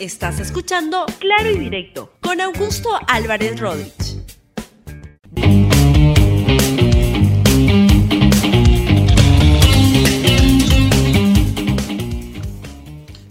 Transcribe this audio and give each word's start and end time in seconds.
Estás 0.00 0.38
escuchando 0.38 1.06
Claro 1.18 1.50
y 1.50 1.58
Directo 1.58 2.12
con 2.20 2.40
Augusto 2.40 2.88
Álvarez 3.08 3.58
Rodríguez. 3.58 4.27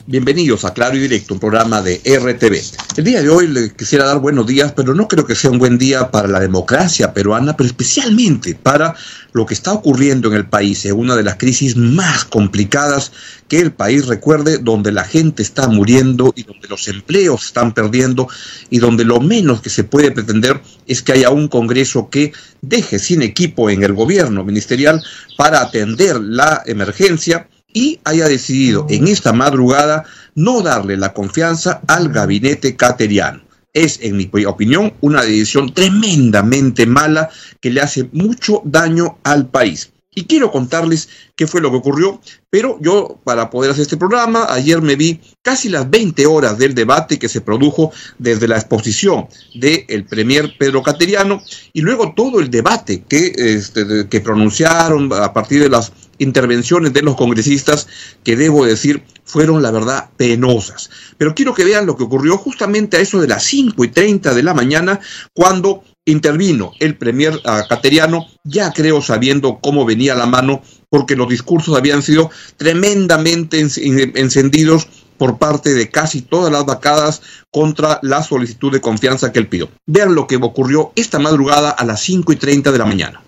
Bienvenidos 0.09 0.63
a 0.63 0.73
Claro 0.73 0.96
y 0.96 1.01
Directo, 1.01 1.33
un 1.33 1.41
programa 1.41 1.81
de 1.81 1.96
RTV. 1.97 2.62
El 2.96 3.03
día 3.03 3.21
de 3.21 3.28
hoy 3.28 3.46
le 3.46 3.73
quisiera 3.73 4.05
dar 4.05 4.19
buenos 4.19 4.47
días, 4.47 4.72
pero 4.72 4.94
no 4.94 5.05
creo 5.05 5.26
que 5.26 5.35
sea 5.35 5.51
un 5.51 5.60
buen 5.60 5.78
día 5.78 6.12
para 6.12 6.29
la 6.29 6.40
democracia 6.40 7.13
peruana, 7.13 7.58
pero 7.58 7.67
especialmente 7.67 8.55
para 8.55 8.96
lo 9.33 9.46
que 9.46 9.54
está 9.54 9.73
ocurriendo 9.73 10.29
en 10.29 10.35
el 10.35 10.47
país, 10.47 10.85
en 10.85 10.94
una 10.94 11.17
de 11.17 11.23
las 11.23 11.35
crisis 11.35 11.76
más 11.76 12.23
complicadas 12.23 13.12
que 13.49 13.59
el 13.59 13.73
país 13.73 14.05
recuerde, 14.08 14.59
donde 14.59 14.94
la 14.94 15.04
gente 15.04 15.44
está 15.44 15.67
muriendo 15.67 16.31
y 16.38 16.44
donde 16.44 16.70
los 16.70 16.88
empleos 16.88 17.48
están 17.48 17.73
perdiendo 17.73 18.30
y 18.70 18.80
donde 18.80 19.04
lo 19.04 19.20
menos 19.20 19.60
que 19.60 19.70
se 19.70 19.84
puede 19.84 20.12
pretender 20.12 20.62
es 20.85 21.02
que 21.02 21.12
haya 21.12 21.32
un 21.32 21.49
Congreso 21.49 22.10
que 22.10 22.32
deje 22.62 22.98
sin 22.98 23.24
equipo 23.24 23.70
en 23.70 23.84
el 23.84 23.91
gobierno 23.91 24.46
ministerial 24.46 25.04
para 25.35 25.60
atender 25.60 26.21
la 26.21 26.63
emergencia 26.66 27.49
y 27.77 27.99
haya 28.05 28.27
decidido 28.27 28.88
en 28.90 29.08
esta 29.08 29.34
madrugada 29.34 30.04
no 30.34 30.62
darle 30.62 30.98
la 30.98 31.13
confianza 31.13 31.81
al 31.85 32.09
gabinete 32.09 32.76
cateriano. 32.76 33.41
Es, 33.72 33.99
en 34.02 34.18
mi 34.18 34.27
opinión, 34.45 34.94
una 35.02 35.22
decisión 35.22 35.72
tremendamente 35.72 36.88
mala 36.88 37.30
que 37.62 37.70
le 37.70 37.82
hace 37.82 38.09
mucho 38.13 38.63
daño 38.66 39.20
al 39.23 39.45
país. 39.49 39.91
Y 40.16 40.23
quiero 40.23 40.52
contarles 40.52 41.09
qué 41.35 41.45
fue 41.45 41.62
lo 41.62 41.70
que 41.70 41.77
ocurrió, 41.77 42.20
pero 42.49 42.80
yo 42.82 43.20
para 43.23 43.52
poder 43.52 43.70
hacer 43.70 43.84
este 43.84 43.98
programa, 43.98 44.48
ayer 44.49 44.82
me 44.82 44.96
vi 44.96 45.20
casi 45.44 45.70
las 45.70 45.88
20 45.88 46.26
horas 46.26 46.57
del 46.57 46.73
debate 46.73 47.20
que 47.20 47.30
se 47.30 47.41
produjo 47.41 47.91
desde 48.18 48.48
la 48.48 48.55
exposición 48.55 49.27
del 49.54 50.05
premier 50.09 50.57
Pedro 50.57 50.82
Cateriano 50.82 51.43
y 51.71 51.82
luego 51.82 52.15
todo 52.15 52.40
el 52.40 52.49
debate 52.49 53.04
que, 53.07 53.32
este, 53.35 54.07
que 54.09 54.20
pronunciaron 54.21 55.13
a 55.13 55.32
partir 55.32 55.62
de 55.62 55.70
las 55.70 55.93
intervenciones 56.20 56.93
de 56.93 57.01
los 57.01 57.15
congresistas 57.15 57.87
que 58.23 58.35
debo 58.35 58.65
decir 58.65 59.04
fueron 59.23 59.62
la 59.62 59.71
verdad 59.71 60.10
penosas. 60.18 60.90
Pero 61.18 61.35
quiero 61.35 61.54
que 61.54 61.65
vean 61.65 61.85
lo 61.85 61.98
que 61.98 62.04
ocurrió 62.04 62.37
justamente 62.37 62.98
a 62.98 63.01
eso 63.01 63.20
de 63.20 63.27
las 63.27 63.43
5 63.43 63.84
y 63.84 63.87
30 63.90 64.33
de 64.33 64.43
la 64.43 64.53
mañana 64.53 64.99
cuando 65.33 65.83
intervino 66.05 66.71
el 66.79 66.95
premier 66.95 67.39
ah, 67.45 67.63
cateriano, 67.67 68.25
ya 68.43 68.71
creo 68.71 69.01
sabiendo 69.01 69.59
cómo 69.61 69.85
venía 69.85 70.15
la 70.15 70.25
mano, 70.25 70.61
porque 70.89 71.17
los 71.17 71.27
discursos 71.27 71.77
habían 71.77 72.01
sido 72.01 72.31
tremendamente 72.55 73.59
encendidos 73.59 74.87
por 75.17 75.37
parte 75.37 75.73
de 75.73 75.89
casi 75.89 76.21
todas 76.21 76.52
las 76.52 76.65
vacadas 76.65 77.21
contra 77.52 77.99
la 78.03 78.23
solicitud 78.23 78.71
de 78.71 78.79
confianza 78.79 79.31
que 79.31 79.39
él 79.39 79.47
pidió. 79.47 79.69
Vean 79.85 80.15
lo 80.15 80.27
que 80.27 80.37
ocurrió 80.37 80.93
esta 80.95 81.19
madrugada 81.19 81.71
a 81.71 81.83
las 81.83 82.02
5 82.02 82.31
y 82.31 82.35
30 82.37 82.71
de 82.71 82.77
la 82.77 82.85
mañana. 82.85 83.21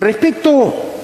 Respecto 0.00 0.97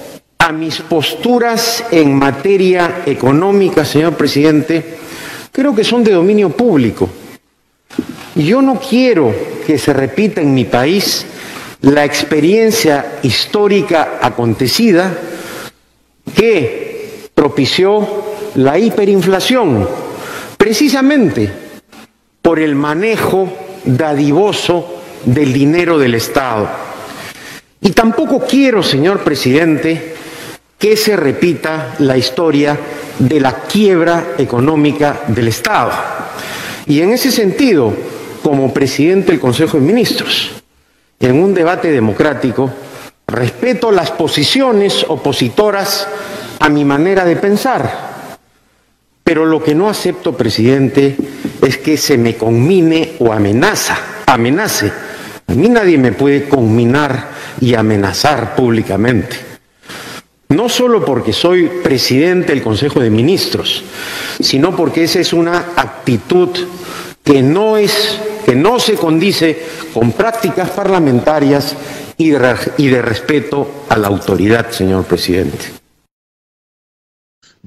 a 0.45 0.51
mis 0.51 0.79
posturas 0.79 1.85
en 1.89 2.13
materia 2.13 3.01
económica, 3.07 3.83
señor 3.83 4.13
presidente, 4.13 4.97
creo 5.51 5.73
que 5.73 5.83
son 5.83 6.03
de 6.03 6.11
dominio 6.11 6.51
público. 6.51 7.09
Yo 8.35 8.61
no 8.61 8.79
quiero 8.79 9.33
que 9.65 9.79
se 9.79 9.91
repita 9.91 10.41
en 10.41 10.53
mi 10.53 10.65
país 10.65 11.25
la 11.81 12.05
experiencia 12.05 13.17
histórica 13.23 14.19
acontecida 14.21 15.17
que 16.35 17.27
propició 17.33 18.07
la 18.53 18.77
hiperinflación, 18.77 19.89
precisamente 20.59 21.51
por 22.43 22.59
el 22.59 22.75
manejo 22.75 23.51
dadivoso 23.83 25.01
del 25.25 25.51
dinero 25.51 25.97
del 25.97 26.13
Estado. 26.13 26.69
Y 27.81 27.93
tampoco 27.93 28.45
quiero, 28.45 28.83
señor 28.83 29.21
presidente, 29.23 30.14
que 30.85 30.95
se 30.95 31.15
repita 31.15 31.95
la 31.97 32.15
historia 32.15 32.77
de 33.17 33.39
la 33.39 33.53
quiebra 33.61 34.35
económica 34.37 35.21
del 35.29 35.47
Estado. 35.47 35.91
Y 36.85 37.01
en 37.01 37.11
ese 37.11 37.31
sentido, 37.31 37.91
como 38.43 38.71
presidente 38.71 39.31
del 39.31 39.39
Consejo 39.39 39.79
de 39.79 39.83
Ministros, 39.83 40.51
en 41.19 41.41
un 41.41 41.55
debate 41.55 41.89
democrático, 41.89 42.71
respeto 43.25 43.89
las 43.89 44.11
posiciones 44.11 45.03
opositoras 45.07 46.07
a 46.59 46.69
mi 46.69 46.85
manera 46.85 47.25
de 47.25 47.37
pensar, 47.37 48.37
pero 49.23 49.43
lo 49.43 49.63
que 49.63 49.73
no 49.73 49.89
acepto, 49.89 50.37
presidente, 50.37 51.15
es 51.63 51.79
que 51.79 51.97
se 51.97 52.15
me 52.15 52.35
conmine 52.35 53.13
o 53.17 53.33
amenaza, 53.33 53.97
amenace. 54.27 54.91
A 55.47 55.53
mí 55.55 55.67
nadie 55.67 55.97
me 55.97 56.11
puede 56.11 56.47
conminar 56.47 57.29
y 57.59 57.73
amenazar 57.73 58.55
públicamente. 58.55 59.54
No 60.55 60.69
solo 60.69 61.03
porque 61.03 61.33
soy 61.33 61.67
presidente 61.83 62.53
del 62.53 62.63
Consejo 62.63 63.01
de 63.01 63.09
Ministros, 63.09 63.83
sino 64.39 64.73
porque 64.73 65.03
esa 65.03 65.19
es 65.19 65.33
una 65.33 65.73
actitud 65.75 66.49
que 67.21 67.41
no 67.41 67.75
es 67.75 68.17
que 68.45 68.55
no 68.55 68.79
se 68.79 68.93
condice 68.93 69.59
con 69.93 70.13
prácticas 70.13 70.69
parlamentarias 70.69 71.75
y 72.17 72.29
de, 72.29 72.55
y 72.77 72.87
de 72.87 73.01
respeto 73.01 73.85
a 73.89 73.97
la 73.97 74.07
autoridad, 74.07 74.71
señor 74.71 75.03
presidente. 75.03 75.84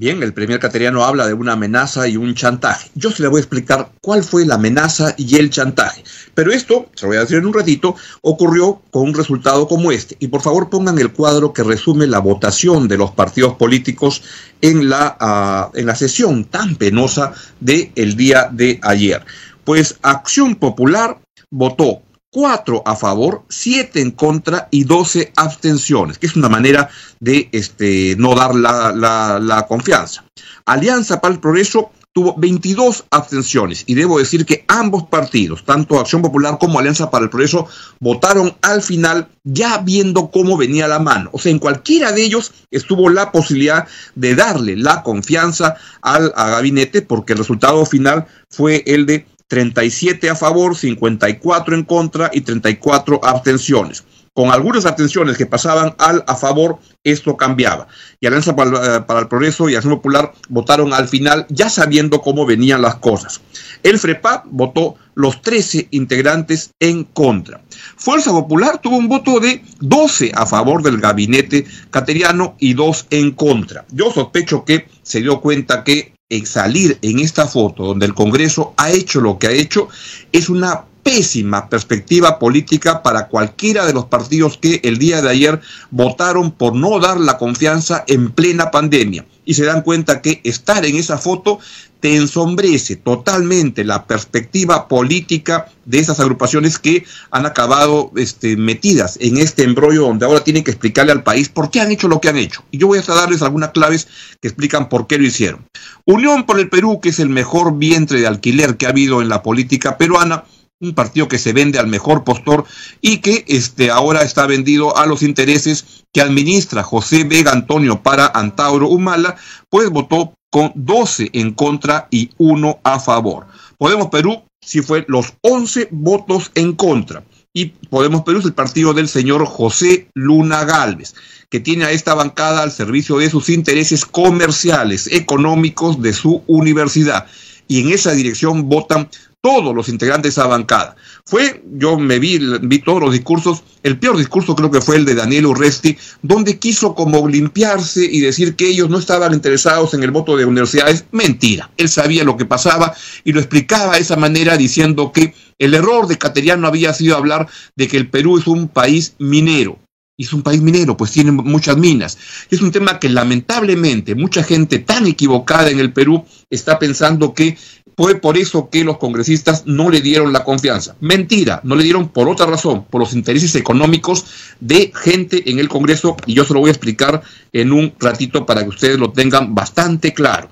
Bien, 0.00 0.22
el 0.22 0.32
primer 0.32 0.60
cateriano 0.60 1.02
habla 1.02 1.26
de 1.26 1.34
una 1.34 1.54
amenaza 1.54 2.06
y 2.06 2.16
un 2.16 2.32
chantaje. 2.36 2.88
Yo 2.94 3.10
se 3.10 3.20
le 3.20 3.28
voy 3.28 3.38
a 3.38 3.40
explicar 3.40 3.90
cuál 4.00 4.22
fue 4.22 4.46
la 4.46 4.54
amenaza 4.54 5.12
y 5.18 5.34
el 5.34 5.50
chantaje. 5.50 6.04
Pero 6.34 6.52
esto, 6.52 6.88
se 6.94 7.02
lo 7.02 7.08
voy 7.08 7.16
a 7.16 7.22
decir 7.22 7.38
en 7.38 7.46
un 7.46 7.52
ratito, 7.52 7.96
ocurrió 8.22 8.80
con 8.92 9.08
un 9.08 9.14
resultado 9.14 9.66
como 9.66 9.90
este. 9.90 10.16
Y 10.20 10.28
por 10.28 10.40
favor 10.40 10.70
pongan 10.70 11.00
el 11.00 11.12
cuadro 11.12 11.52
que 11.52 11.64
resume 11.64 12.06
la 12.06 12.20
votación 12.20 12.86
de 12.86 12.96
los 12.96 13.10
partidos 13.10 13.54
políticos 13.54 14.22
en 14.60 14.88
la, 14.88 15.72
uh, 15.74 15.76
en 15.76 15.86
la 15.86 15.96
sesión 15.96 16.44
tan 16.44 16.76
penosa 16.76 17.32
del 17.58 17.90
el 17.96 18.16
día 18.16 18.50
de 18.52 18.78
ayer. 18.84 19.26
Pues 19.64 19.98
Acción 20.02 20.54
Popular 20.54 21.18
votó 21.50 22.02
cuatro 22.30 22.82
a 22.84 22.96
favor, 22.96 23.44
siete 23.48 24.00
en 24.00 24.10
contra 24.10 24.68
y 24.70 24.84
doce 24.84 25.32
abstenciones, 25.36 26.18
que 26.18 26.26
es 26.26 26.36
una 26.36 26.48
manera 26.48 26.88
de 27.20 27.48
este, 27.52 28.16
no 28.18 28.34
dar 28.34 28.54
la, 28.54 28.92
la, 28.92 29.66
confianza. 29.66 30.24
Alianza 30.66 31.20
para 31.20 31.34
el 31.34 31.40
Progreso 31.40 31.90
tuvo 32.12 32.34
22 32.36 33.04
abstenciones 33.10 33.84
y 33.86 33.94
debo 33.94 34.18
decir 34.18 34.44
que 34.44 34.64
ambos 34.66 35.04
partidos, 35.04 35.64
tanto 35.64 36.00
Acción 36.00 36.22
Popular 36.22 36.58
como 36.58 36.78
Alianza 36.78 37.10
para 37.10 37.24
el 37.24 37.30
Progreso, 37.30 37.68
votaron 38.00 38.56
al 38.62 38.82
final 38.82 39.28
ya 39.44 39.78
viendo 39.78 40.30
cómo 40.30 40.56
venía 40.56 40.88
la 40.88 40.98
mano. 40.98 41.30
O 41.32 41.38
sea, 41.38 41.52
en 41.52 41.58
cualquiera 41.58 42.12
de 42.12 42.24
ellos 42.24 42.52
estuvo 42.70 43.08
la 43.08 43.30
posibilidad 43.30 43.86
de 44.14 44.34
darle 44.34 44.76
la 44.76 45.02
confianza 45.02 45.76
al 46.02 46.30
gabinete 46.30 47.02
porque 47.02 47.34
el 47.34 47.38
resultado 47.38 47.86
final 47.86 48.26
fue 48.50 48.82
el 48.86 49.06
de 49.06 49.26
37 49.48 50.30
a 50.30 50.36
favor, 50.36 50.76
54 50.76 51.74
en 51.74 51.84
contra 51.84 52.30
y 52.32 52.42
34 52.42 53.20
abstenciones. 53.24 54.04
Con 54.38 54.52
algunas 54.52 54.86
abstenciones 54.86 55.36
que 55.36 55.46
pasaban 55.46 55.96
al 55.98 56.22
a 56.28 56.36
favor, 56.36 56.78
esto 57.02 57.36
cambiaba. 57.36 57.88
Y 58.20 58.26
Alianza 58.28 58.54
para, 58.54 59.04
para, 59.04 59.18
el 59.18 59.26
Progreso 59.26 59.68
y 59.68 59.74
Acción 59.74 59.94
Popular 59.94 60.32
votaron 60.48 60.92
al 60.92 61.08
final 61.08 61.44
ya 61.48 61.68
sabiendo 61.68 62.20
cómo 62.20 62.46
venían 62.46 62.80
las 62.80 62.94
cosas. 62.96 63.40
El 63.82 63.98
FREPAP 63.98 64.44
votó 64.50 64.94
los 65.16 65.42
13 65.42 65.88
integrantes 65.90 66.70
en 66.78 67.02
contra. 67.02 67.60
Fuerza 67.96 68.30
Popular 68.30 68.80
tuvo 68.80 68.96
un 68.96 69.08
voto 69.08 69.40
de 69.40 69.64
12 69.80 70.30
a 70.32 70.46
favor 70.46 70.84
del 70.84 71.00
gabinete 71.00 71.66
cateriano 71.90 72.54
y 72.60 72.74
2 72.74 73.08
en 73.10 73.32
contra. 73.32 73.86
Yo 73.90 74.12
sospecho 74.12 74.64
que 74.64 74.86
se 75.02 75.20
dio 75.20 75.40
cuenta 75.40 75.82
que 75.82 76.12
salir 76.44 76.98
en 77.02 77.20
esta 77.20 77.46
foto 77.46 77.86
donde 77.86 78.06
el 78.06 78.14
Congreso 78.14 78.74
ha 78.76 78.90
hecho 78.90 79.20
lo 79.20 79.38
que 79.38 79.46
ha 79.46 79.52
hecho 79.52 79.88
es 80.30 80.50
una 80.50 80.84
pésima 81.02 81.70
perspectiva 81.70 82.38
política 82.38 83.02
para 83.02 83.28
cualquiera 83.28 83.86
de 83.86 83.94
los 83.94 84.04
partidos 84.04 84.58
que 84.58 84.82
el 84.84 84.98
día 84.98 85.22
de 85.22 85.30
ayer 85.30 85.58
votaron 85.90 86.50
por 86.50 86.76
no 86.76 86.98
dar 87.00 87.18
la 87.18 87.38
confianza 87.38 88.04
en 88.08 88.30
plena 88.30 88.70
pandemia. 88.70 89.24
Y 89.46 89.54
se 89.54 89.64
dan 89.64 89.80
cuenta 89.80 90.20
que 90.20 90.42
estar 90.44 90.84
en 90.84 90.96
esa 90.96 91.16
foto 91.16 91.60
te 92.00 92.14
ensombrece 92.14 92.96
totalmente 92.96 93.84
la 93.84 94.06
perspectiva 94.06 94.86
política 94.86 95.66
de 95.84 95.98
esas 95.98 96.20
agrupaciones 96.20 96.78
que 96.78 97.04
han 97.30 97.46
acabado 97.46 98.12
este, 98.16 98.56
metidas 98.56 99.18
en 99.20 99.38
este 99.38 99.64
embrollo 99.64 100.02
donde 100.02 100.26
ahora 100.26 100.44
tienen 100.44 100.62
que 100.62 100.70
explicarle 100.70 101.12
al 101.12 101.24
país 101.24 101.48
por 101.48 101.70
qué 101.70 101.80
han 101.80 101.90
hecho 101.90 102.08
lo 102.08 102.20
que 102.20 102.28
han 102.28 102.36
hecho. 102.36 102.62
Y 102.70 102.78
yo 102.78 102.86
voy 102.86 102.98
a 102.98 103.02
darles 103.02 103.42
algunas 103.42 103.70
claves 103.70 104.06
que 104.40 104.48
explican 104.48 104.88
por 104.88 105.06
qué 105.06 105.18
lo 105.18 105.24
hicieron. 105.24 105.66
Unión 106.04 106.46
por 106.46 106.60
el 106.60 106.68
Perú, 106.68 107.00
que 107.00 107.08
es 107.08 107.18
el 107.18 107.30
mejor 107.30 107.78
vientre 107.78 108.20
de 108.20 108.26
alquiler 108.26 108.76
que 108.76 108.86
ha 108.86 108.90
habido 108.90 109.20
en 109.20 109.28
la 109.28 109.42
política 109.42 109.98
peruana, 109.98 110.44
un 110.80 110.94
partido 110.94 111.26
que 111.26 111.38
se 111.38 111.52
vende 111.52 111.78
al 111.78 111.88
mejor 111.88 112.24
postor 112.24 112.64
y 113.00 113.18
que 113.18 113.44
este, 113.48 113.90
ahora 113.90 114.22
está 114.22 114.46
vendido 114.46 114.96
a 114.96 115.06
los 115.06 115.22
intereses 115.22 116.04
que 116.12 116.20
administra 116.20 116.82
José 116.82 117.24
Vega 117.24 117.52
Antonio 117.52 118.02
para 118.02 118.26
Antauro 118.26 118.88
Humala, 118.88 119.36
pues 119.70 119.90
votó 119.90 120.34
con 120.50 120.72
12 120.76 121.30
en 121.32 121.52
contra 121.52 122.06
y 122.10 122.30
1 122.38 122.80
a 122.84 123.00
favor. 123.00 123.46
Podemos 123.76 124.08
Perú 124.08 124.42
sí 124.60 124.80
fue 124.80 125.04
los 125.08 125.34
11 125.42 125.88
votos 125.90 126.50
en 126.54 126.74
contra. 126.74 127.24
Y 127.52 127.66
Podemos 127.90 128.22
Perú 128.22 128.38
es 128.38 128.44
el 128.44 128.52
partido 128.52 128.94
del 128.94 129.08
señor 129.08 129.44
José 129.46 130.08
Luna 130.14 130.64
Galvez, 130.64 131.14
que 131.50 131.58
tiene 131.58 131.86
a 131.86 131.90
esta 131.90 132.14
bancada 132.14 132.62
al 132.62 132.70
servicio 132.70 133.18
de 133.18 133.30
sus 133.30 133.48
intereses 133.48 134.04
comerciales, 134.04 135.08
económicos 135.08 136.00
de 136.00 136.12
su 136.12 136.44
universidad. 136.46 137.26
Y 137.66 137.80
en 137.80 137.92
esa 137.92 138.12
dirección 138.12 138.68
votan 138.68 139.08
todos 139.40 139.74
los 139.74 139.88
integrantes 139.88 140.34
de 140.34 140.40
esa 140.40 140.48
bancada. 140.48 140.96
Fue, 141.24 141.62
yo 141.72 141.96
me 141.98 142.18
vi, 142.18 142.38
vi 142.62 142.80
todos 142.80 143.00
los 143.00 143.12
discursos, 143.12 143.62
el 143.82 143.98
peor 143.98 144.16
discurso 144.16 144.56
creo 144.56 144.70
que 144.70 144.80
fue 144.80 144.96
el 144.96 145.04
de 145.04 145.14
Daniel 145.14 145.46
Urresti, 145.46 145.96
donde 146.22 146.58
quiso 146.58 146.94
como 146.94 147.28
limpiarse 147.28 148.04
y 148.04 148.20
decir 148.20 148.56
que 148.56 148.68
ellos 148.68 148.90
no 148.90 148.98
estaban 148.98 149.32
interesados 149.32 149.94
en 149.94 150.02
el 150.02 150.10
voto 150.10 150.36
de 150.36 150.44
universidades. 150.44 151.04
Mentira, 151.12 151.70
él 151.76 151.88
sabía 151.88 152.24
lo 152.24 152.36
que 152.36 152.46
pasaba 152.46 152.94
y 153.24 153.32
lo 153.32 153.40
explicaba 153.40 153.94
de 153.94 154.00
esa 154.00 154.16
manera 154.16 154.56
diciendo 154.56 155.12
que 155.12 155.34
el 155.58 155.74
error 155.74 156.06
de 156.08 156.18
Cateriano 156.18 156.66
había 156.66 156.92
sido 156.92 157.16
hablar 157.16 157.48
de 157.76 157.88
que 157.88 157.96
el 157.96 158.08
Perú 158.08 158.38
es 158.38 158.46
un 158.46 158.68
país 158.68 159.14
minero. 159.18 159.78
Y 160.20 160.24
es 160.24 160.32
un 160.32 160.42
país 160.42 160.60
minero, 160.60 160.96
pues 160.96 161.12
tiene 161.12 161.30
muchas 161.30 161.76
minas. 161.76 162.18
Es 162.50 162.60
un 162.60 162.72
tema 162.72 162.98
que 162.98 163.08
lamentablemente 163.08 164.16
mucha 164.16 164.42
gente 164.42 164.80
tan 164.80 165.06
equivocada 165.06 165.70
en 165.70 165.78
el 165.78 165.92
Perú 165.92 166.24
está 166.50 166.80
pensando 166.80 167.34
que 167.34 167.56
fue 167.98 168.14
por 168.14 168.38
eso 168.38 168.70
que 168.70 168.84
los 168.84 168.98
congresistas 168.98 169.66
no 169.66 169.90
le 169.90 170.00
dieron 170.00 170.32
la 170.32 170.44
confianza. 170.44 170.94
Mentira, 171.00 171.60
no 171.64 171.74
le 171.74 171.82
dieron 171.82 172.10
por 172.10 172.28
otra 172.28 172.46
razón, 172.46 172.84
por 172.84 173.00
los 173.00 173.12
intereses 173.12 173.56
económicos 173.56 174.24
de 174.60 174.92
gente 174.94 175.50
en 175.50 175.58
el 175.58 175.68
Congreso 175.68 176.16
y 176.24 176.34
yo 176.34 176.44
se 176.44 176.54
lo 176.54 176.60
voy 176.60 176.68
a 176.68 176.74
explicar 176.74 177.22
en 177.52 177.72
un 177.72 177.92
ratito 177.98 178.46
para 178.46 178.62
que 178.62 178.68
ustedes 178.68 179.00
lo 179.00 179.10
tengan 179.10 179.52
bastante 179.52 180.14
claro. 180.14 180.48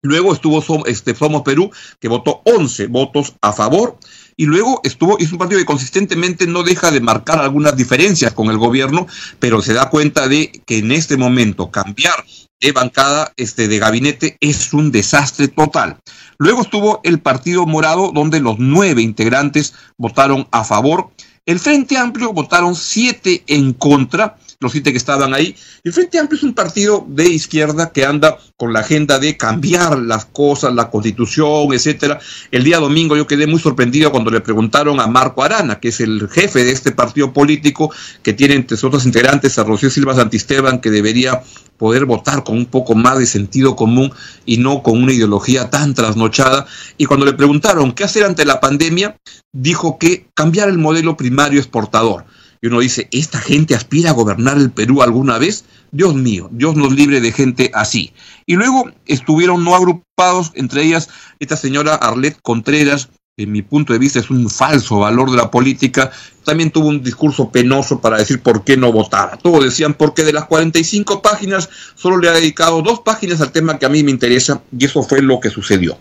Luego 0.00 0.32
estuvo 0.32 0.86
este, 0.86 1.14
Somos 1.14 1.42
Perú, 1.42 1.70
que 2.00 2.08
votó 2.08 2.40
11 2.46 2.86
votos 2.86 3.34
a 3.42 3.52
favor, 3.52 3.98
y 4.34 4.46
luego 4.46 4.80
estuvo, 4.84 5.18
es 5.18 5.32
un 5.32 5.38
partido 5.38 5.60
que 5.60 5.66
consistentemente 5.66 6.46
no 6.46 6.62
deja 6.62 6.90
de 6.90 7.00
marcar 7.00 7.40
algunas 7.40 7.76
diferencias 7.76 8.32
con 8.32 8.48
el 8.48 8.56
gobierno, 8.56 9.06
pero 9.38 9.60
se 9.60 9.74
da 9.74 9.90
cuenta 9.90 10.28
de 10.28 10.50
que 10.64 10.78
en 10.78 10.92
este 10.92 11.18
momento 11.18 11.70
cambiar 11.70 12.24
bancada 12.72 13.32
este, 13.36 13.68
de 13.68 13.78
gabinete 13.78 14.36
es 14.40 14.72
un 14.72 14.90
desastre 14.90 15.48
total. 15.48 15.98
Luego 16.38 16.62
estuvo 16.62 17.00
el 17.04 17.20
Partido 17.20 17.66
Morado, 17.66 18.10
donde 18.12 18.40
los 18.40 18.58
nueve 18.58 19.02
integrantes 19.02 19.74
votaron 19.96 20.48
a 20.50 20.64
favor. 20.64 21.10
El 21.46 21.60
Frente 21.60 21.98
Amplio 21.98 22.32
votaron 22.32 22.74
siete 22.74 23.44
en 23.46 23.72
contra 23.72 24.36
los 24.64 24.72
siete 24.72 24.90
que 24.90 24.98
estaban 24.98 25.32
ahí. 25.34 25.54
El 25.84 25.92
Frente 25.92 26.18
Amplio 26.18 26.38
es 26.38 26.42
un 26.42 26.54
partido 26.54 27.06
de 27.08 27.28
izquierda 27.28 27.92
que 27.92 28.04
anda 28.04 28.38
con 28.56 28.72
la 28.72 28.80
agenda 28.80 29.18
de 29.18 29.36
cambiar 29.36 29.98
las 29.98 30.24
cosas, 30.24 30.74
la 30.74 30.90
constitución, 30.90 31.72
etcétera. 31.72 32.18
El 32.50 32.64
día 32.64 32.78
domingo 32.78 33.16
yo 33.16 33.26
quedé 33.26 33.46
muy 33.46 33.60
sorprendido 33.60 34.10
cuando 34.10 34.30
le 34.30 34.40
preguntaron 34.40 34.98
a 34.98 35.06
Marco 35.06 35.44
Arana, 35.44 35.78
que 35.78 35.88
es 35.88 36.00
el 36.00 36.28
jefe 36.28 36.64
de 36.64 36.72
este 36.72 36.90
partido 36.90 37.32
político, 37.32 37.92
que 38.22 38.32
tiene 38.32 38.54
entre 38.54 38.76
otros 38.76 39.06
integrantes 39.06 39.58
a 39.58 39.64
Rocío 39.64 39.90
Silva 39.90 40.14
Santisteban, 40.14 40.80
que 40.80 40.90
debería 40.90 41.42
poder 41.76 42.04
votar 42.04 42.44
con 42.44 42.56
un 42.56 42.66
poco 42.66 42.94
más 42.94 43.18
de 43.18 43.26
sentido 43.26 43.76
común 43.76 44.12
y 44.46 44.58
no 44.58 44.82
con 44.82 45.02
una 45.02 45.12
ideología 45.12 45.70
tan 45.70 45.94
trasnochada. 45.94 46.66
Y 46.96 47.06
cuando 47.06 47.26
le 47.26 47.32
preguntaron 47.32 47.92
qué 47.92 48.04
hacer 48.04 48.24
ante 48.24 48.44
la 48.44 48.60
pandemia, 48.60 49.16
dijo 49.52 49.98
que 49.98 50.28
cambiar 50.34 50.68
el 50.68 50.78
modelo 50.78 51.16
primario 51.16 51.58
exportador. 51.58 52.24
Y 52.64 52.68
uno 52.68 52.80
dice, 52.80 53.08
¿esta 53.12 53.40
gente 53.40 53.74
aspira 53.74 54.08
a 54.08 54.14
gobernar 54.14 54.56
el 54.56 54.70
Perú 54.70 55.02
alguna 55.02 55.36
vez? 55.36 55.66
Dios 55.92 56.14
mío, 56.14 56.48
Dios 56.50 56.76
nos 56.76 56.94
libre 56.94 57.20
de 57.20 57.30
gente 57.30 57.70
así. 57.74 58.14
Y 58.46 58.54
luego 58.54 58.90
estuvieron 59.04 59.62
no 59.64 59.74
agrupados, 59.74 60.50
entre 60.54 60.82
ellas 60.82 61.10
esta 61.40 61.58
señora 61.58 61.94
Arlet 61.94 62.38
Contreras, 62.40 63.10
en 63.36 63.52
mi 63.52 63.60
punto 63.60 63.92
de 63.92 63.98
vista 63.98 64.18
es 64.18 64.30
un 64.30 64.48
falso 64.48 65.00
valor 65.00 65.30
de 65.30 65.36
la 65.36 65.50
política, 65.50 66.10
también 66.42 66.70
tuvo 66.70 66.88
un 66.88 67.02
discurso 67.02 67.50
penoso 67.50 68.00
para 68.00 68.16
decir 68.16 68.40
por 68.40 68.64
qué 68.64 68.78
no 68.78 68.90
votara. 68.92 69.36
Todos 69.36 69.62
decían 69.62 69.92
porque 69.92 70.24
de 70.24 70.32
las 70.32 70.46
45 70.46 71.20
páginas 71.20 71.68
solo 71.96 72.16
le 72.16 72.30
ha 72.30 72.32
dedicado 72.32 72.80
dos 72.80 73.00
páginas 73.00 73.42
al 73.42 73.52
tema 73.52 73.78
que 73.78 73.84
a 73.84 73.90
mí 73.90 74.02
me 74.02 74.10
interesa 74.10 74.62
y 74.72 74.86
eso 74.86 75.02
fue 75.02 75.20
lo 75.20 75.38
que 75.38 75.50
sucedió. 75.50 75.98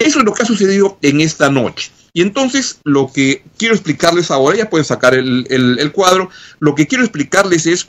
Eso 0.00 0.18
es 0.18 0.24
lo 0.24 0.34
que 0.34 0.42
ha 0.42 0.46
sucedido 0.46 0.98
en 1.02 1.20
esta 1.20 1.50
noche. 1.50 1.92
Y 2.12 2.22
entonces 2.22 2.80
lo 2.84 3.12
que 3.12 3.44
quiero 3.56 3.74
explicarles 3.74 4.30
ahora, 4.30 4.56
ya 4.56 4.70
pueden 4.70 4.84
sacar 4.84 5.14
el, 5.14 5.46
el 5.50 5.92
cuadro, 5.92 6.30
lo 6.58 6.74
que 6.74 6.86
quiero 6.86 7.04
explicarles 7.04 7.66
es 7.66 7.88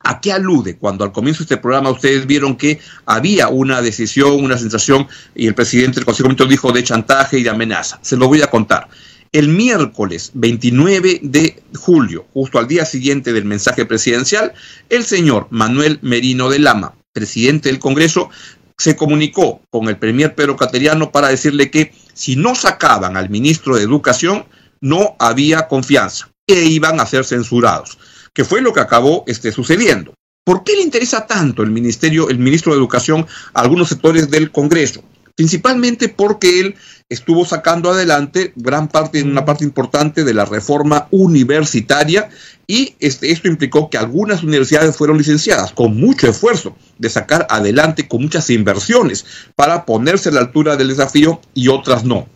¿A 0.00 0.20
qué 0.20 0.32
alude 0.32 0.76
cuando 0.76 1.04
al 1.04 1.10
comienzo 1.10 1.40
de 1.40 1.44
este 1.44 1.56
programa 1.56 1.90
ustedes 1.90 2.26
vieron 2.26 2.56
que 2.56 2.78
había 3.06 3.48
una 3.48 3.82
decisión, 3.82 4.44
una 4.44 4.56
sensación, 4.56 5.08
y 5.34 5.48
el 5.48 5.54
presidente 5.54 5.96
del 5.96 6.04
Consejo 6.04 6.28
de 6.28 6.46
dijo 6.46 6.70
de 6.70 6.84
chantaje 6.84 7.38
y 7.38 7.42
de 7.42 7.50
amenaza? 7.50 7.98
Se 8.02 8.16
lo 8.16 8.28
voy 8.28 8.40
a 8.40 8.46
contar. 8.46 8.88
El 9.32 9.48
miércoles 9.48 10.30
29 10.34 11.20
de 11.22 11.60
julio, 11.74 12.26
justo 12.32 12.58
al 12.58 12.68
día 12.68 12.84
siguiente 12.84 13.32
del 13.32 13.46
mensaje 13.46 13.84
presidencial, 13.84 14.52
el 14.90 15.02
señor 15.02 15.48
Manuel 15.50 15.98
Merino 16.02 16.50
de 16.50 16.60
Lama, 16.60 16.94
presidente 17.12 17.68
del 17.68 17.80
Congreso, 17.80 18.30
se 18.78 18.96
comunicó 18.96 19.62
con 19.70 19.88
el 19.88 19.96
premier 19.96 20.34
Pedro 20.34 20.56
Cateriano 20.56 21.10
para 21.10 21.28
decirle 21.28 21.70
que 21.70 21.92
si 22.14 22.36
no 22.36 22.54
sacaban 22.54 23.16
al 23.16 23.30
ministro 23.30 23.76
de 23.76 23.82
Educación, 23.82 24.44
no 24.80 25.16
había 25.18 25.68
confianza 25.68 26.28
e 26.46 26.64
iban 26.64 27.00
a 27.00 27.06
ser 27.06 27.24
censurados 27.24 27.98
que 28.36 28.44
fue 28.44 28.60
lo 28.60 28.74
que 28.74 28.80
acabó 28.80 29.24
este, 29.26 29.50
sucediendo. 29.50 30.12
¿Por 30.44 30.62
qué 30.62 30.76
le 30.76 30.82
interesa 30.82 31.26
tanto 31.26 31.62
el 31.62 31.70
ministerio, 31.70 32.28
el 32.28 32.38
ministro 32.38 32.72
de 32.72 32.78
Educación 32.78 33.26
a 33.54 33.62
algunos 33.62 33.88
sectores 33.88 34.30
del 34.30 34.52
Congreso? 34.52 35.02
Principalmente 35.36 36.08
porque 36.08 36.60
él 36.60 36.76
estuvo 37.10 37.44
sacando 37.44 37.90
adelante 37.90 38.52
gran 38.56 38.88
parte, 38.88 39.22
una 39.22 39.44
parte 39.44 39.64
importante 39.64 40.24
de 40.24 40.34
la 40.34 40.46
reforma 40.46 41.06
universitaria 41.10 42.30
y 42.66 42.96
este, 42.98 43.30
esto 43.30 43.46
implicó 43.46 43.90
que 43.90 43.98
algunas 43.98 44.42
universidades 44.42 44.96
fueron 44.96 45.18
licenciadas 45.18 45.72
con 45.72 45.96
mucho 45.96 46.28
esfuerzo 46.28 46.74
de 46.98 47.10
sacar 47.10 47.46
adelante 47.50 48.08
con 48.08 48.22
muchas 48.22 48.48
inversiones 48.50 49.24
para 49.54 49.84
ponerse 49.84 50.30
a 50.30 50.32
la 50.32 50.40
altura 50.40 50.76
del 50.76 50.88
desafío 50.88 51.40
y 51.54 51.68
otras 51.68 52.04
no 52.04 52.26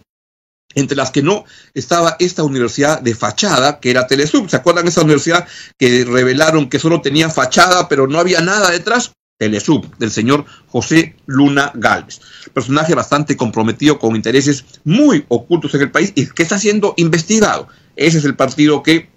entre 0.74 0.96
las 0.96 1.10
que 1.10 1.22
no 1.22 1.44
estaba 1.74 2.14
esta 2.20 2.44
universidad 2.44 3.00
de 3.00 3.16
fachada, 3.16 3.80
que 3.80 3.90
era 3.90 4.06
Telesub. 4.06 4.48
¿Se 4.48 4.54
acuerdan 4.54 4.86
esa 4.86 5.02
universidad 5.02 5.48
que 5.76 6.04
revelaron 6.04 6.68
que 6.68 6.78
solo 6.78 7.00
tenía 7.00 7.28
fachada, 7.28 7.88
pero 7.88 8.06
no 8.06 8.20
había 8.20 8.40
nada 8.40 8.70
detrás? 8.70 9.10
Telesub, 9.40 9.96
del 9.96 10.10
señor 10.10 10.44
José 10.68 11.16
Luna 11.24 11.72
Galvez. 11.74 12.20
Personaje 12.52 12.94
bastante 12.94 13.38
comprometido 13.38 13.98
con 13.98 14.14
intereses 14.14 14.66
muy 14.84 15.24
ocultos 15.28 15.74
en 15.74 15.80
el 15.80 15.90
país 15.90 16.12
y 16.14 16.26
que 16.26 16.42
está 16.42 16.58
siendo 16.58 16.92
investigado. 16.98 17.66
Ese 17.96 18.18
es 18.18 18.26
el 18.26 18.36
partido 18.36 18.82
que 18.82 19.08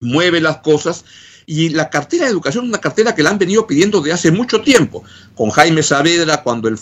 mueve 0.00 0.40
las 0.40 0.58
cosas 0.58 1.04
y 1.44 1.68
la 1.68 1.90
cartera 1.90 2.24
de 2.24 2.30
educación 2.30 2.64
es 2.64 2.70
una 2.70 2.80
cartera 2.80 3.14
que 3.14 3.22
la 3.22 3.28
han 3.28 3.38
venido 3.38 3.66
pidiendo 3.66 4.00
de 4.00 4.12
hace 4.12 4.30
mucho 4.30 4.62
tiempo, 4.62 5.04
con 5.34 5.50
Jaime 5.50 5.82
Saavedra 5.82 6.42
cuando 6.42 6.68
el 6.68 6.78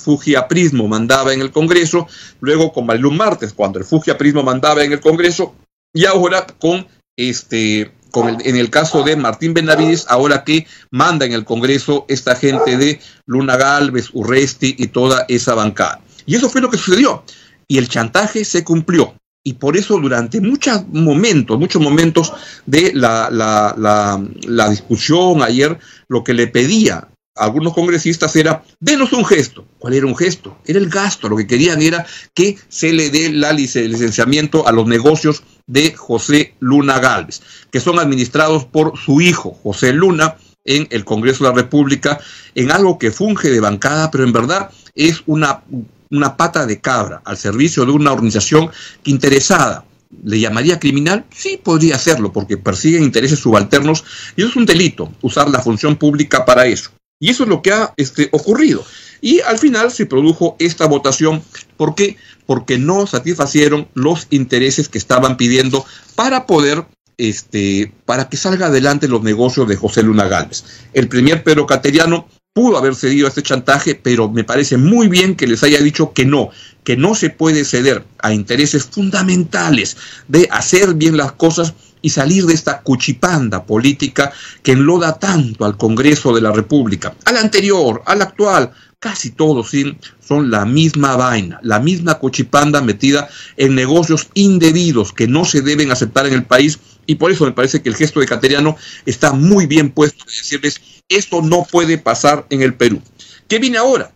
Prismo 0.48 0.86
mandaba 0.86 1.34
en 1.34 1.40
el 1.40 1.50
Congreso, 1.50 2.06
luego 2.40 2.72
con 2.72 2.86
Marilú 2.86 3.10
Martes 3.10 3.52
cuando 3.52 3.80
el 3.80 4.16
Prismo 4.16 4.44
mandaba 4.44 4.84
en 4.84 4.92
el 4.92 5.00
Congreso, 5.00 5.56
y 5.92 6.04
ahora 6.04 6.46
con 6.46 6.86
este 7.16 7.90
con 8.12 8.28
el, 8.28 8.46
en 8.46 8.56
el 8.56 8.70
caso 8.70 9.02
de 9.02 9.16
Martín 9.16 9.54
Benavides, 9.54 10.06
ahora 10.08 10.44
que 10.44 10.68
manda 10.92 11.26
en 11.26 11.32
el 11.32 11.44
Congreso 11.44 12.06
esta 12.08 12.36
gente 12.36 12.76
de 12.76 13.00
Luna 13.26 13.56
Galvez, 13.56 14.10
Urresti 14.12 14.76
y 14.78 14.86
toda 14.86 15.24
esa 15.28 15.54
bancada. 15.54 16.00
Y 16.24 16.36
eso 16.36 16.48
fue 16.48 16.60
lo 16.60 16.70
que 16.70 16.78
sucedió. 16.78 17.24
Y 17.66 17.78
el 17.78 17.88
chantaje 17.88 18.44
se 18.44 18.62
cumplió 18.62 19.14
y 19.44 19.54
por 19.54 19.76
eso 19.76 19.98
durante 19.98 20.40
muchos 20.40 20.86
momentos, 20.88 21.58
muchos 21.58 21.82
momentos 21.82 22.32
de 22.66 22.92
la, 22.94 23.28
la, 23.30 24.70
discusión 24.70 25.42
ayer, 25.42 25.78
lo 26.08 26.22
que 26.22 26.32
le 26.32 26.46
pedía 26.46 27.08
algunos 27.34 27.74
congresistas 27.74 28.36
era, 28.36 28.64
denos 28.80 29.12
un 29.12 29.24
gesto. 29.24 29.64
¿Cuál 29.78 29.94
era 29.94 30.06
un 30.06 30.16
gesto? 30.16 30.58
Era 30.66 30.78
el 30.78 30.88
gasto. 30.88 31.28
Lo 31.28 31.36
que 31.36 31.46
querían 31.46 31.82
era 31.82 32.06
que 32.34 32.58
se 32.68 32.92
le 32.92 33.10
dé 33.10 33.32
la 33.32 33.52
licenciamiento 33.52 34.66
a 34.66 34.72
los 34.72 34.86
negocios 34.86 35.42
de 35.66 35.94
José 35.94 36.54
Luna 36.60 36.98
Galvez, 36.98 37.42
que 37.70 37.80
son 37.80 37.98
administrados 37.98 38.64
por 38.64 38.98
su 38.98 39.20
hijo, 39.20 39.58
José 39.62 39.92
Luna, 39.92 40.36
en 40.64 40.86
el 40.90 41.04
Congreso 41.04 41.44
de 41.44 41.50
la 41.50 41.56
República, 41.56 42.20
en 42.54 42.70
algo 42.70 42.98
que 42.98 43.10
funge 43.10 43.50
de 43.50 43.60
bancada, 43.60 44.10
pero 44.10 44.24
en 44.24 44.32
verdad 44.32 44.70
es 44.94 45.22
una 45.26 45.62
una 46.10 46.36
pata 46.36 46.66
de 46.66 46.78
cabra 46.78 47.22
al 47.24 47.38
servicio 47.38 47.86
de 47.86 47.92
una 47.92 48.12
organización 48.12 48.70
interesada 49.04 49.84
le 50.24 50.38
llamaría 50.38 50.78
criminal, 50.78 51.24
sí 51.34 51.58
podría 51.62 51.96
hacerlo, 51.96 52.32
porque 52.32 52.58
persiguen 52.58 53.02
intereses 53.02 53.38
subalternos 53.38 54.04
y 54.36 54.44
es 54.44 54.54
un 54.56 54.66
delito, 54.66 55.12
usar 55.22 55.48
la 55.48 55.60
función 55.60 55.96
pública 55.96 56.44
para 56.44 56.66
eso. 56.66 56.90
Y 57.22 57.30
eso 57.30 57.44
es 57.44 57.48
lo 57.48 57.62
que 57.62 57.70
ha 57.70 57.94
este, 57.96 58.28
ocurrido. 58.32 58.84
Y 59.20 59.38
al 59.42 59.56
final 59.56 59.92
se 59.92 60.06
produjo 60.06 60.56
esta 60.58 60.88
votación. 60.88 61.40
¿Por 61.76 61.94
qué? 61.94 62.16
Porque 62.46 62.78
no 62.78 63.06
satisfacieron 63.06 63.86
los 63.94 64.26
intereses 64.30 64.88
que 64.88 64.98
estaban 64.98 65.36
pidiendo 65.36 65.86
para 66.16 66.46
poder, 66.46 66.84
este, 67.18 67.92
para 68.06 68.28
que 68.28 68.36
salga 68.36 68.66
adelante 68.66 69.06
los 69.06 69.22
negocios 69.22 69.68
de 69.68 69.76
José 69.76 70.02
Luna 70.02 70.26
Gálvez. 70.26 70.64
El 70.94 71.06
primer 71.06 71.44
Pedro 71.44 71.64
Cateriano 71.64 72.26
pudo 72.52 72.76
haber 72.76 72.96
cedido 72.96 73.26
a 73.26 73.28
este 73.28 73.44
chantaje, 73.44 73.94
pero 73.94 74.28
me 74.28 74.42
parece 74.42 74.76
muy 74.76 75.06
bien 75.06 75.36
que 75.36 75.46
les 75.46 75.62
haya 75.62 75.80
dicho 75.80 76.12
que 76.12 76.26
no, 76.26 76.50
que 76.82 76.96
no 76.96 77.14
se 77.14 77.30
puede 77.30 77.64
ceder 77.64 78.04
a 78.18 78.34
intereses 78.34 78.82
fundamentales 78.82 79.96
de 80.26 80.48
hacer 80.50 80.94
bien 80.94 81.16
las 81.16 81.30
cosas 81.30 81.72
y 82.02 82.10
salir 82.10 82.44
de 82.44 82.54
esta 82.54 82.82
cuchipanda 82.82 83.64
política 83.64 84.32
que 84.62 84.72
enloda 84.72 85.18
tanto 85.18 85.64
al 85.64 85.76
Congreso 85.76 86.34
de 86.34 86.42
la 86.42 86.52
República, 86.52 87.14
al 87.24 87.36
anterior, 87.38 88.02
al 88.04 88.20
actual, 88.20 88.72
casi 88.98 89.30
todos 89.30 89.72
son 90.20 90.50
la 90.50 90.64
misma 90.64 91.16
vaina, 91.16 91.58
la 91.62 91.80
misma 91.80 92.18
cuchipanda 92.18 92.80
metida 92.80 93.28
en 93.56 93.74
negocios 93.74 94.28
indebidos 94.34 95.12
que 95.12 95.26
no 95.26 95.44
se 95.44 95.60
deben 95.60 95.90
aceptar 95.90 96.26
en 96.26 96.34
el 96.34 96.44
país 96.44 96.78
y 97.06 97.16
por 97.16 97.32
eso 97.32 97.44
me 97.44 97.52
parece 97.52 97.82
que 97.82 97.88
el 97.88 97.96
gesto 97.96 98.20
de 98.20 98.26
Cateriano 98.26 98.76
está 99.06 99.32
muy 99.32 99.66
bien 99.66 99.90
puesto 99.90 100.24
de 100.24 100.32
decirles 100.32 100.80
esto 101.08 101.42
no 101.42 101.66
puede 101.70 101.98
pasar 101.98 102.46
en 102.50 102.62
el 102.62 102.74
Perú. 102.74 103.02
¿Qué 103.48 103.58
viene 103.58 103.78
ahora? 103.78 104.12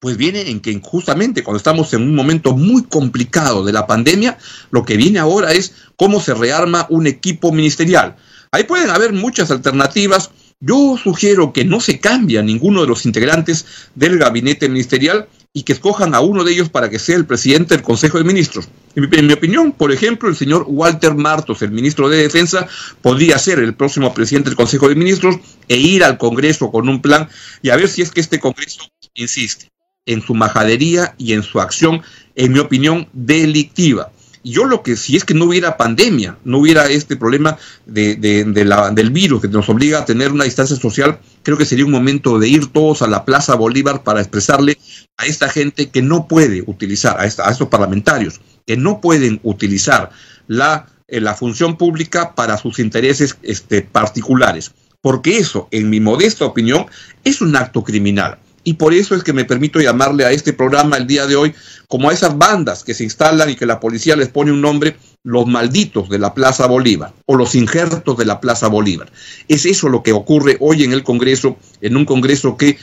Pues 0.00 0.16
viene 0.16 0.48
en 0.48 0.60
que 0.60 0.80
justamente 0.82 1.44
cuando 1.44 1.58
estamos 1.58 1.92
en 1.92 2.00
un 2.00 2.14
momento 2.14 2.56
muy 2.56 2.84
complicado 2.84 3.66
de 3.66 3.72
la 3.74 3.86
pandemia, 3.86 4.38
lo 4.70 4.82
que 4.82 4.96
viene 4.96 5.18
ahora 5.18 5.52
es 5.52 5.74
cómo 5.96 6.22
se 6.22 6.32
rearma 6.32 6.86
un 6.88 7.06
equipo 7.06 7.52
ministerial. 7.52 8.16
Ahí 8.50 8.64
pueden 8.64 8.88
haber 8.88 9.12
muchas 9.12 9.50
alternativas. 9.50 10.30
Yo 10.58 10.96
sugiero 10.96 11.52
que 11.52 11.66
no 11.66 11.80
se 11.80 12.00
cambie 12.00 12.38
a 12.38 12.42
ninguno 12.42 12.80
de 12.80 12.86
los 12.86 13.04
integrantes 13.04 13.66
del 13.94 14.16
gabinete 14.16 14.70
ministerial 14.70 15.28
y 15.52 15.64
que 15.64 15.74
escojan 15.74 16.14
a 16.14 16.20
uno 16.20 16.44
de 16.44 16.52
ellos 16.52 16.70
para 16.70 16.88
que 16.88 16.98
sea 16.98 17.16
el 17.16 17.26
presidente 17.26 17.74
del 17.74 17.84
Consejo 17.84 18.16
de 18.16 18.24
Ministros. 18.24 18.70
En 18.94 19.26
mi, 19.26 19.34
opinión, 19.34 19.72
por 19.72 19.92
ejemplo, 19.92 20.30
el 20.30 20.36
señor 20.36 20.64
Walter 20.66 21.14
Martos, 21.14 21.60
el 21.60 21.72
ministro 21.72 22.08
de 22.08 22.22
Defensa, 22.22 22.66
podría 23.02 23.38
ser 23.38 23.58
el 23.58 23.74
próximo 23.74 24.14
presidente 24.14 24.48
del 24.48 24.56
Consejo 24.56 24.88
de 24.88 24.94
Ministros 24.94 25.36
e 25.68 25.76
ir 25.76 26.04
al 26.04 26.16
Congreso 26.16 26.70
con 26.70 26.88
un 26.88 27.02
plan 27.02 27.28
y 27.60 27.68
a 27.68 27.76
ver 27.76 27.88
si 27.90 28.00
es 28.00 28.10
que 28.10 28.20
este 28.20 28.40
Congreso 28.40 28.88
insiste 29.12 29.70
en 30.06 30.22
su 30.22 30.34
majadería 30.34 31.14
y 31.18 31.32
en 31.32 31.42
su 31.42 31.60
acción, 31.60 32.02
en 32.34 32.52
mi 32.52 32.58
opinión, 32.58 33.08
delictiva. 33.12 34.10
Yo 34.42 34.64
lo 34.64 34.82
que, 34.82 34.96
si 34.96 35.16
es 35.16 35.24
que 35.24 35.34
no 35.34 35.44
hubiera 35.44 35.76
pandemia, 35.76 36.38
no 36.44 36.58
hubiera 36.58 36.86
este 36.86 37.16
problema 37.16 37.58
de, 37.84 38.16
del 38.16 39.10
virus 39.10 39.42
que 39.42 39.48
nos 39.48 39.68
obliga 39.68 39.98
a 39.98 40.04
tener 40.06 40.32
una 40.32 40.44
distancia 40.44 40.76
social, 40.76 41.20
creo 41.42 41.58
que 41.58 41.66
sería 41.66 41.84
un 41.84 41.90
momento 41.90 42.38
de 42.38 42.48
ir 42.48 42.68
todos 42.68 43.02
a 43.02 43.06
la 43.06 43.26
Plaza 43.26 43.54
Bolívar 43.54 44.02
para 44.02 44.20
expresarle 44.20 44.78
a 45.18 45.26
esta 45.26 45.50
gente 45.50 45.90
que 45.90 46.00
no 46.00 46.26
puede 46.26 46.62
utilizar, 46.66 47.20
a, 47.20 47.26
estos 47.26 47.68
parlamentarios, 47.68 48.40
que 48.66 48.78
no 48.78 49.02
pueden 49.02 49.40
utilizar 49.42 50.10
la, 50.46 50.86
eh, 51.08 51.20
la 51.20 51.34
función 51.34 51.76
pública 51.76 52.34
para 52.34 52.56
sus 52.56 52.78
intereses 52.78 53.36
este, 53.42 53.82
particulares. 53.82 54.72
Porque 55.02 55.36
eso, 55.36 55.68
en 55.70 55.90
mi 55.90 56.00
modesta 56.00 56.46
opinión, 56.46 56.86
es 57.24 57.42
un 57.42 57.56
acto 57.56 57.84
criminal. 57.84 58.38
Y 58.62 58.74
por 58.74 58.92
eso 58.92 59.14
es 59.14 59.22
que 59.22 59.32
me 59.32 59.44
permito 59.44 59.80
llamarle 59.80 60.24
a 60.24 60.32
este 60.32 60.52
programa 60.52 60.96
el 60.96 61.06
día 61.06 61.26
de 61.26 61.36
hoy 61.36 61.54
como 61.88 62.10
a 62.10 62.12
esas 62.12 62.36
bandas 62.36 62.84
que 62.84 62.94
se 62.94 63.04
instalan 63.04 63.50
y 63.50 63.56
que 63.56 63.66
la 63.66 63.80
policía 63.80 64.16
les 64.16 64.28
pone 64.28 64.52
un 64.52 64.60
nombre, 64.60 64.96
los 65.22 65.46
malditos 65.46 66.08
de 66.08 66.18
la 66.18 66.34
Plaza 66.34 66.66
Bolívar 66.66 67.12
o 67.26 67.36
los 67.36 67.54
injertos 67.54 68.16
de 68.16 68.24
la 68.24 68.40
Plaza 68.40 68.68
Bolívar. 68.68 69.10
Es 69.48 69.66
eso 69.66 69.88
lo 69.88 70.02
que 70.02 70.12
ocurre 70.12 70.56
hoy 70.60 70.84
en 70.84 70.92
el 70.92 71.02
Congreso, 71.02 71.56
en 71.80 71.96
un 71.96 72.04
Congreso 72.04 72.56
que 72.56 72.78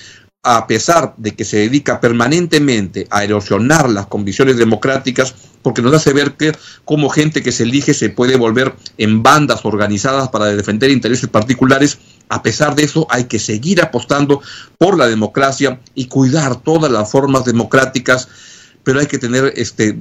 a 0.50 0.66
pesar 0.66 1.14
de 1.18 1.36
que 1.36 1.44
se 1.44 1.58
dedica 1.58 2.00
permanentemente 2.00 3.06
a 3.10 3.26
erosionar 3.26 3.90
las 3.90 4.08
condiciones 4.08 4.56
democráticas, 4.56 5.36
porque 5.62 5.82
nos 5.82 5.94
hace 5.94 6.14
ver 6.14 6.38
que 6.38 6.54
como 6.86 7.10
gente 7.10 7.44
que 7.44 7.52
se 7.52 7.64
elige 7.64 7.94
se 7.94 8.10
puede 8.10 8.38
volver 8.38 8.74
en 8.98 9.22
bandas 9.22 9.66
organizadas 9.66 10.30
para 10.30 10.46
defender 10.46 10.90
intereses 10.90 11.28
particulares, 11.28 11.98
a 12.30 12.42
pesar 12.44 12.76
de 12.76 12.84
eso, 12.84 13.06
hay 13.10 13.26
que 13.26 13.40
seguir 13.40 13.82
apostando 13.82 14.42
por 14.78 14.98
la 14.98 15.08
democracia 15.08 15.82
y 15.96 16.06
cuidar 16.06 16.56
todas 16.62 16.90
las 16.90 17.12
formas 17.12 17.44
democráticas, 17.44 18.30
pero 18.86 19.02
hay 19.02 19.08
que 19.08 19.18
tener 19.18 19.52
este 19.58 19.98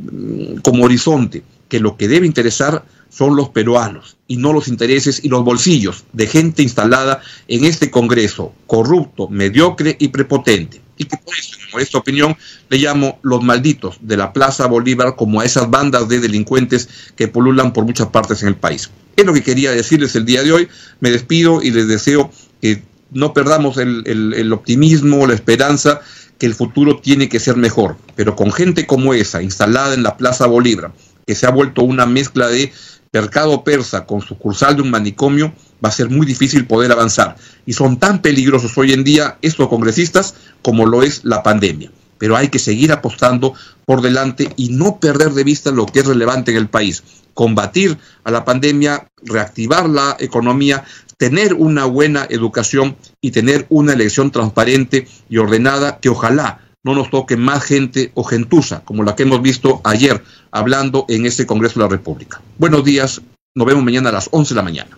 como 0.62 0.84
horizonte 0.84 1.42
que 1.68 1.80
lo 1.80 1.96
que 1.96 2.06
debe 2.06 2.24
interesar 2.24 2.84
son 3.16 3.34
los 3.34 3.48
peruanos 3.48 4.18
y 4.28 4.36
no 4.36 4.52
los 4.52 4.68
intereses 4.68 5.24
y 5.24 5.30
los 5.30 5.42
bolsillos 5.42 6.04
de 6.12 6.26
gente 6.26 6.62
instalada 6.62 7.22
en 7.48 7.64
este 7.64 7.90
Congreso 7.90 8.52
corrupto, 8.66 9.28
mediocre 9.28 9.96
y 9.98 10.08
prepotente. 10.08 10.82
Y 10.98 11.04
que 11.04 11.16
por 11.16 11.34
eso, 11.34 11.56
en 11.72 11.80
esta 11.80 11.98
opinión, 11.98 12.36
le 12.68 12.78
llamo 12.78 13.18
los 13.22 13.42
malditos 13.42 13.96
de 14.02 14.18
la 14.18 14.34
Plaza 14.34 14.66
Bolívar 14.66 15.16
como 15.16 15.40
a 15.40 15.46
esas 15.46 15.70
bandas 15.70 16.08
de 16.08 16.20
delincuentes 16.20 16.88
que 17.16 17.28
pululan 17.28 17.72
por 17.72 17.86
muchas 17.86 18.08
partes 18.08 18.42
en 18.42 18.48
el 18.48 18.56
país. 18.56 18.90
Es 19.16 19.24
lo 19.24 19.32
que 19.32 19.42
quería 19.42 19.70
decirles 19.70 20.14
el 20.14 20.26
día 20.26 20.42
de 20.42 20.52
hoy. 20.52 20.68
Me 21.00 21.10
despido 21.10 21.62
y 21.62 21.70
les 21.70 21.88
deseo 21.88 22.30
que 22.60 22.82
no 23.12 23.32
perdamos 23.32 23.78
el, 23.78 24.52
optimismo, 24.52 25.26
la 25.26 25.34
esperanza, 25.34 26.00
que 26.38 26.44
el 26.44 26.54
futuro 26.54 26.98
tiene 26.98 27.30
que 27.30 27.40
ser 27.40 27.56
mejor. 27.56 27.96
Pero 28.14 28.36
con 28.36 28.52
gente 28.52 28.86
como 28.86 29.14
esa, 29.14 29.42
instalada 29.42 29.94
en 29.94 30.02
la 30.02 30.18
Plaza 30.18 30.46
Bolívar, 30.46 30.92
que 31.26 31.34
se 31.34 31.46
ha 31.46 31.50
vuelto 31.50 31.82
una 31.82 32.06
mezcla 32.06 32.48
de 32.48 32.72
mercado 33.16 33.64
persa 33.64 34.04
con 34.04 34.20
sucursal 34.20 34.76
de 34.76 34.82
un 34.82 34.90
manicomio, 34.90 35.54
va 35.82 35.88
a 35.88 35.92
ser 35.92 36.10
muy 36.10 36.26
difícil 36.26 36.66
poder 36.66 36.92
avanzar. 36.92 37.36
Y 37.64 37.72
son 37.72 37.98
tan 37.98 38.20
peligrosos 38.20 38.76
hoy 38.76 38.92
en 38.92 39.04
día 39.04 39.38
estos 39.40 39.68
congresistas 39.68 40.34
como 40.62 40.84
lo 40.86 41.02
es 41.02 41.24
la 41.24 41.42
pandemia. 41.42 41.90
Pero 42.18 42.36
hay 42.36 42.48
que 42.48 42.58
seguir 42.58 42.92
apostando 42.92 43.54
por 43.84 44.02
delante 44.02 44.52
y 44.56 44.70
no 44.70 44.98
perder 45.00 45.32
de 45.32 45.44
vista 45.44 45.70
lo 45.70 45.86
que 45.86 46.00
es 46.00 46.06
relevante 46.06 46.50
en 46.50 46.58
el 46.58 46.68
país 46.68 47.02
combatir 47.36 47.98
a 48.24 48.30
la 48.30 48.46
pandemia, 48.46 49.10
reactivar 49.22 49.86
la 49.90 50.16
economía, 50.18 50.84
tener 51.18 51.52
una 51.52 51.84
buena 51.84 52.26
educación 52.30 52.96
y 53.20 53.30
tener 53.30 53.66
una 53.68 53.92
elección 53.92 54.30
transparente 54.30 55.06
y 55.28 55.36
ordenada 55.36 55.98
que 56.00 56.08
ojalá 56.08 56.65
no 56.86 56.94
nos 56.94 57.10
toque 57.10 57.36
más 57.36 57.64
gente 57.64 58.12
o 58.14 58.22
gentuza 58.22 58.84
como 58.84 59.02
la 59.02 59.16
que 59.16 59.24
hemos 59.24 59.42
visto 59.42 59.80
ayer 59.82 60.22
hablando 60.52 61.04
en 61.08 61.26
este 61.26 61.44
Congreso 61.44 61.80
de 61.80 61.86
la 61.86 61.90
República. 61.90 62.40
Buenos 62.58 62.84
días, 62.84 63.20
nos 63.56 63.66
vemos 63.66 63.82
mañana 63.82 64.10
a 64.10 64.12
las 64.12 64.28
11 64.30 64.54
de 64.54 64.56
la 64.56 64.62
mañana. 64.62 64.96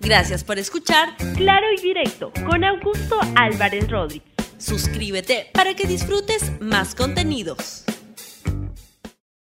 Gracias 0.00 0.42
por 0.42 0.58
escuchar 0.58 1.16
Claro 1.36 1.66
y 1.76 1.82
Directo 1.82 2.32
con 2.48 2.64
Augusto 2.64 3.20
Álvarez 3.36 3.90
Rodríguez. 3.90 4.26
Suscríbete 4.56 5.50
para 5.52 5.74
que 5.74 5.86
disfrutes 5.86 6.50
más 6.60 6.94
contenidos. 6.94 7.84